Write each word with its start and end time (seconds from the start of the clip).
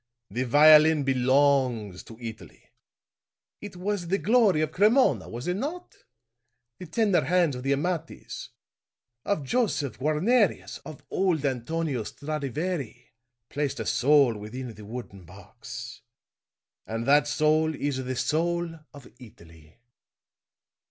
The 0.31 0.45
violin 0.45 1.03
belongs 1.03 2.01
to 2.05 2.17
Italy. 2.19 2.71
It 3.61 3.75
was 3.75 4.07
the 4.07 4.17
glory 4.17 4.61
of 4.61 4.71
Cremona, 4.71 5.29
was 5.29 5.47
it 5.47 5.57
not? 5.57 5.95
The 6.79 6.87
tender 6.87 7.23
hands 7.23 7.55
of 7.55 7.61
the 7.61 7.73
Amatis, 7.73 8.49
of 9.25 9.43
Josef 9.43 9.99
Guarnerius, 9.99 10.79
of 10.85 11.03
old 11.11 11.45
Antonio 11.45 12.01
Stradivari, 12.01 13.11
placed 13.47 13.79
a 13.79 13.85
soul 13.85 14.35
within 14.35 14.73
the 14.73 14.85
wooden 14.85 15.23
box; 15.23 16.01
and 16.87 17.05
that 17.05 17.27
soul 17.27 17.75
is 17.75 18.03
the 18.03 18.15
soul 18.15 18.79
of 18.95 19.07
Italy!" 19.19 19.79